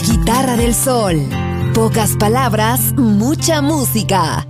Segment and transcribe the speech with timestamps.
[0.00, 1.16] Guitarra del sol.
[1.74, 4.49] Pocas palabras, mucha música.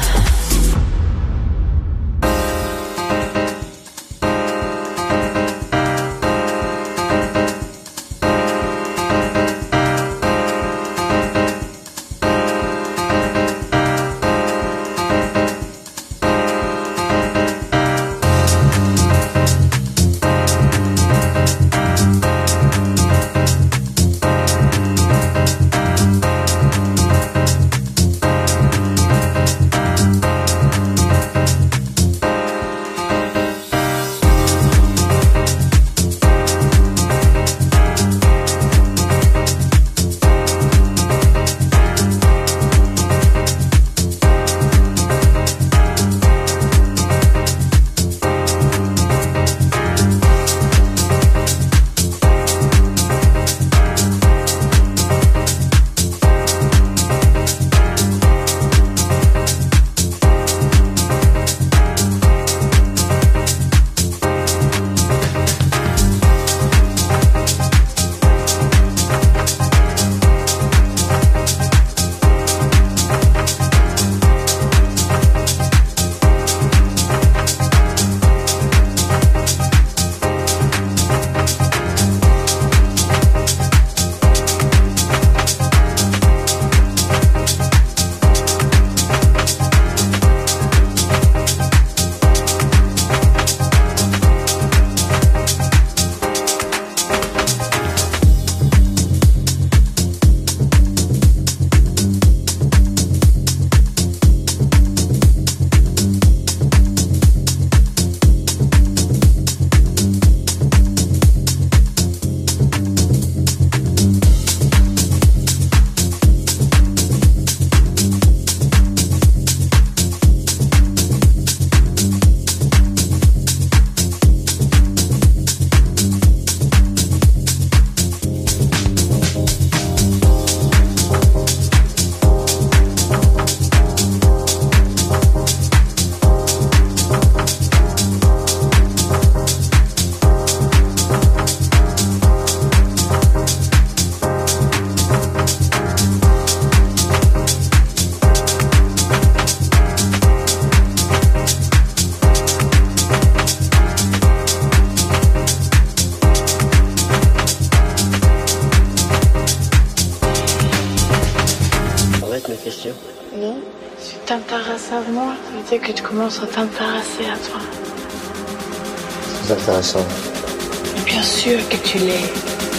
[171.91, 172.31] Tu l'es.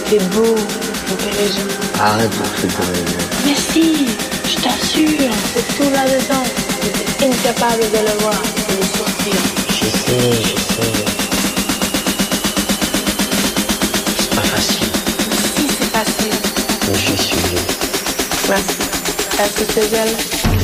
[0.09, 0.55] T'es beau,
[1.11, 1.69] intelligent.
[1.99, 2.81] Arrête de foutre
[3.45, 4.07] Mais si,
[4.49, 6.43] je t'assure, c'est tout là-dedans.
[6.81, 9.39] Es incapable de le voir, de le sortir.
[9.69, 10.93] Je sais, je sais.
[14.17, 14.91] C'est pas facile.
[15.55, 16.37] Si, c'est facile.
[16.87, 17.37] Mais je suis
[18.49, 18.77] Merci.
[19.39, 20.62] Est-ce que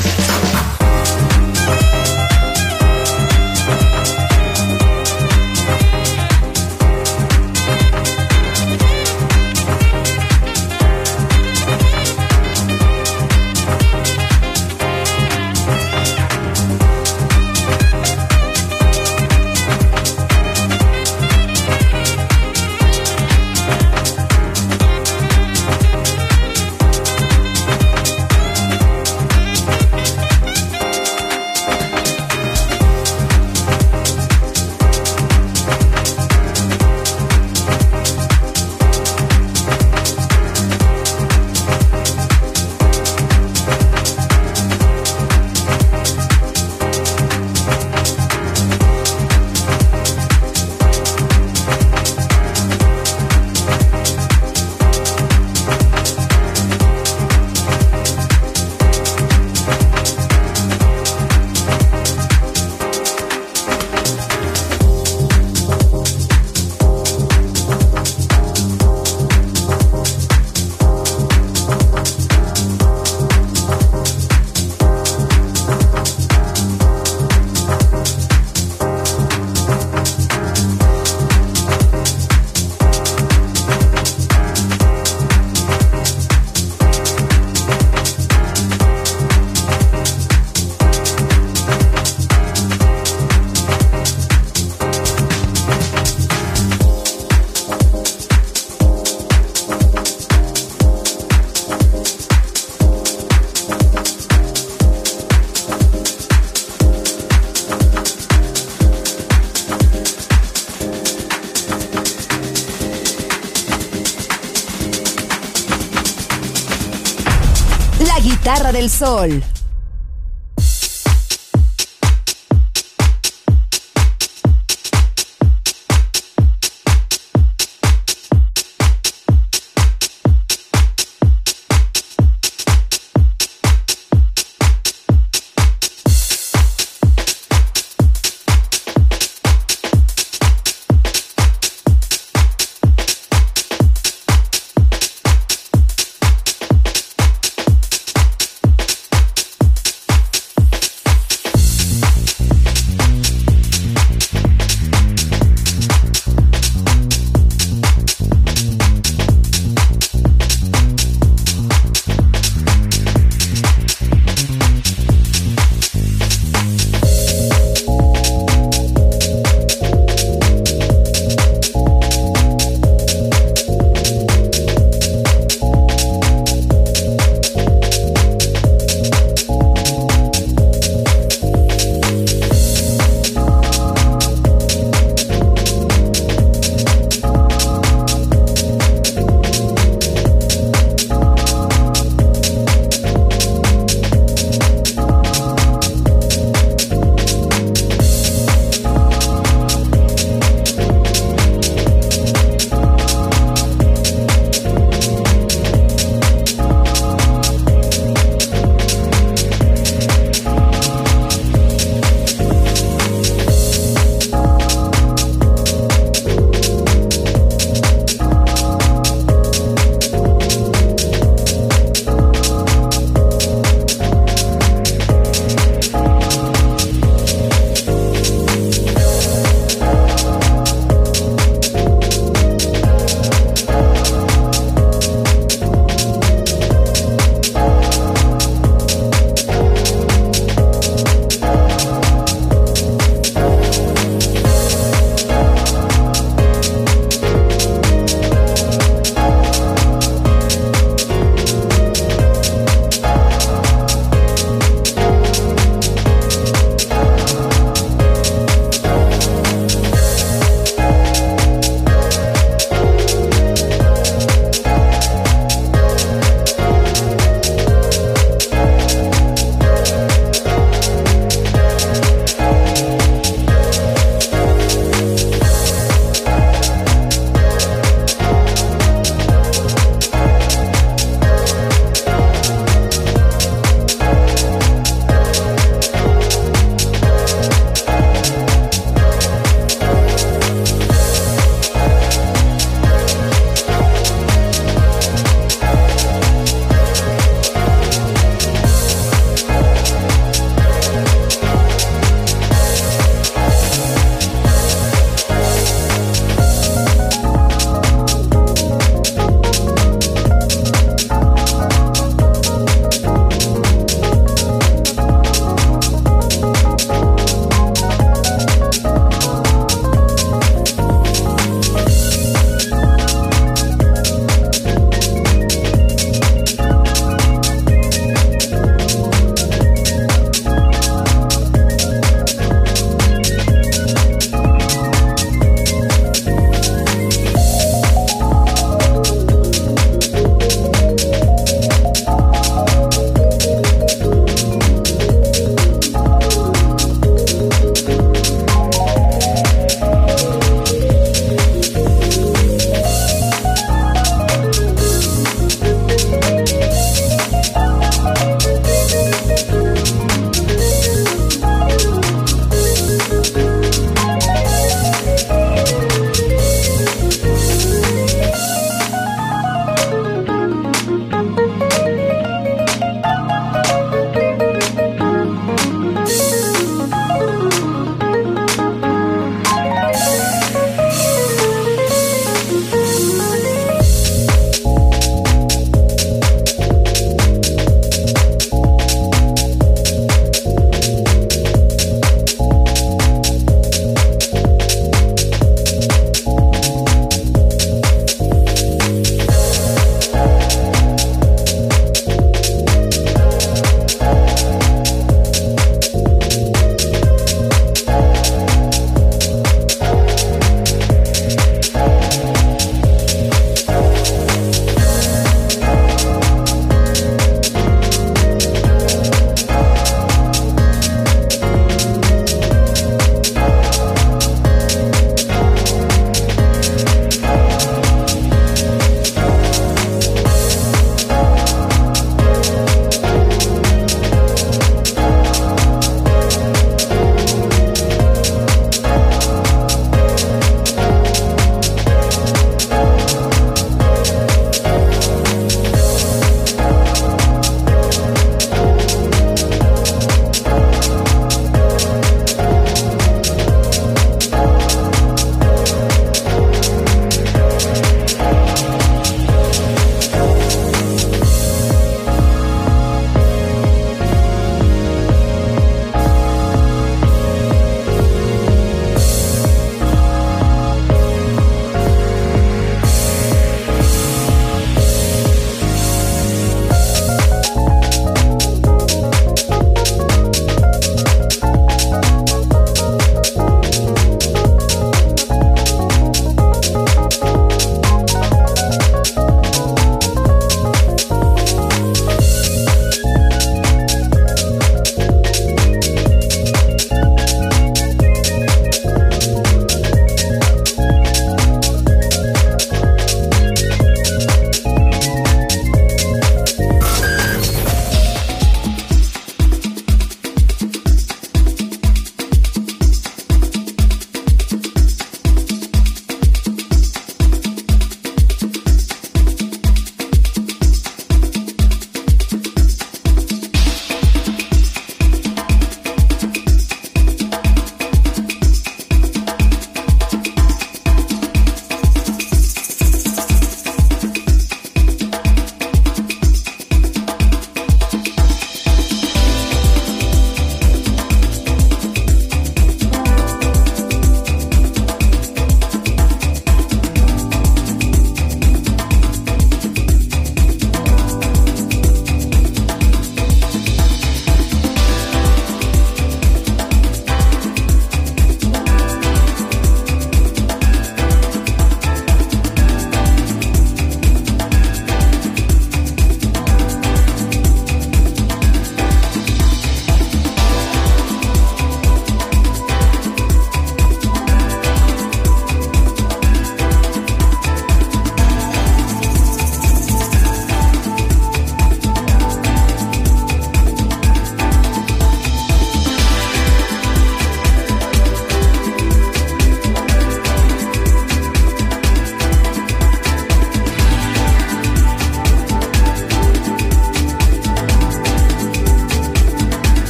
[118.49, 119.58] Guitarra del Sol.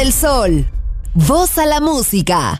[0.00, 0.66] Del sol.
[1.14, 2.59] Voz a la música.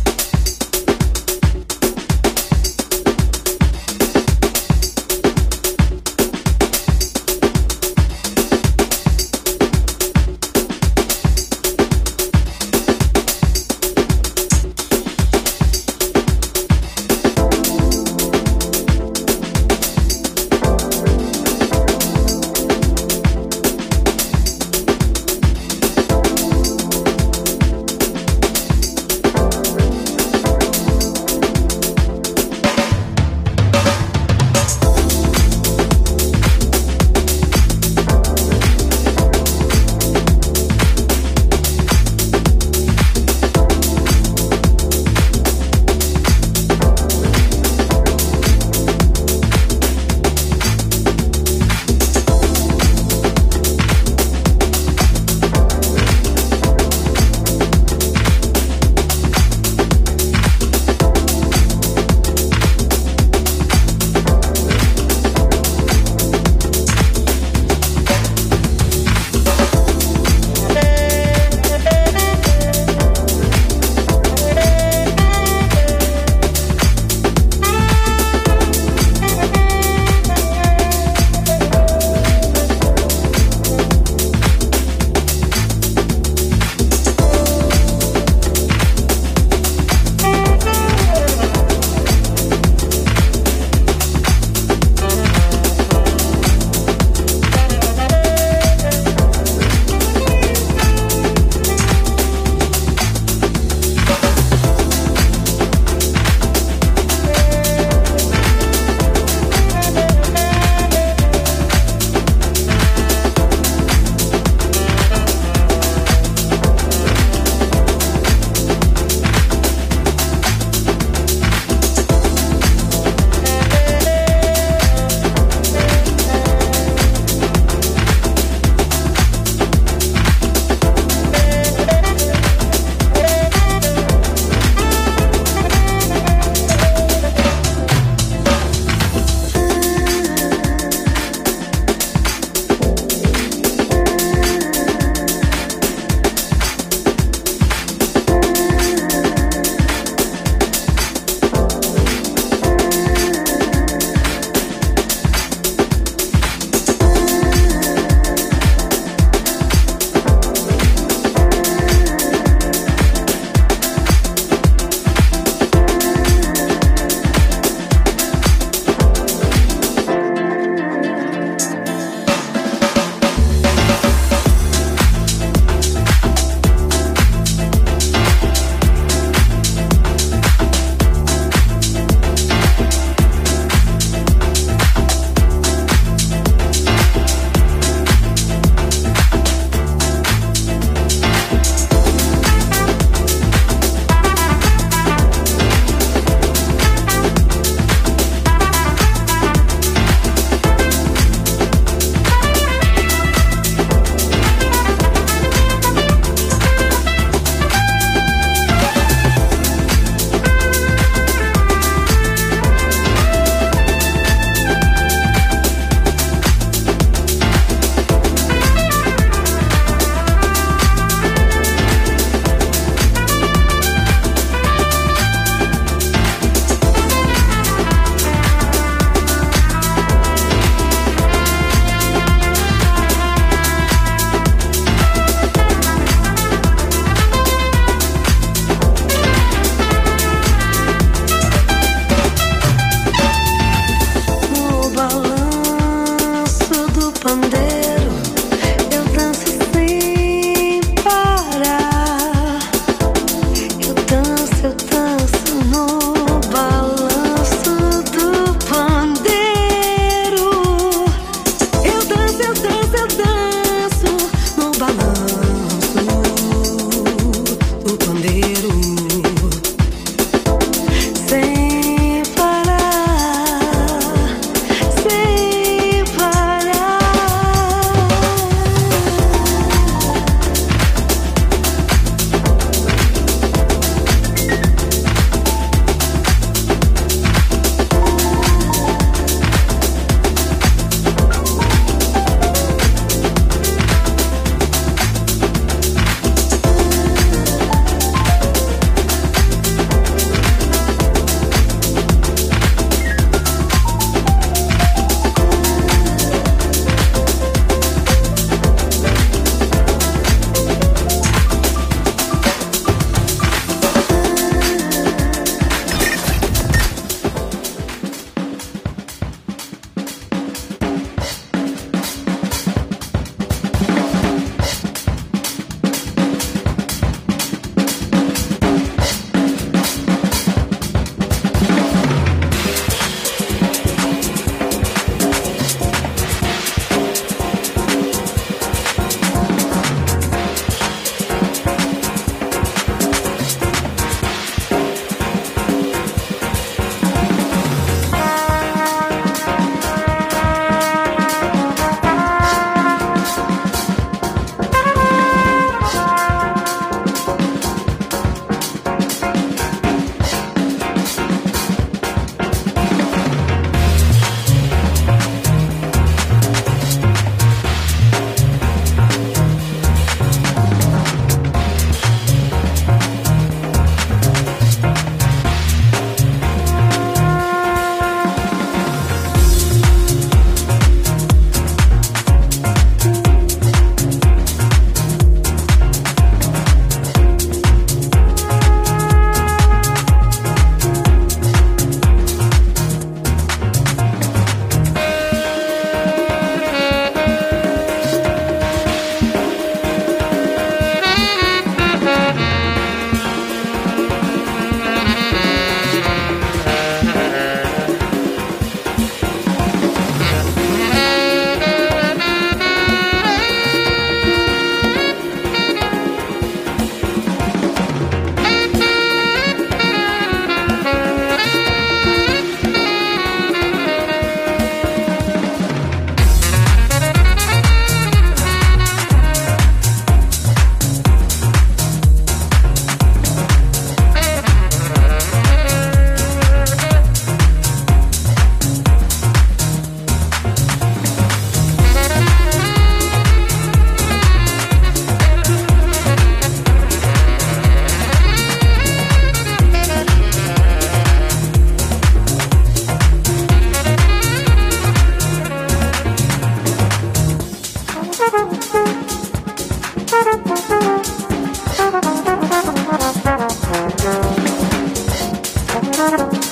[466.01, 466.51] Música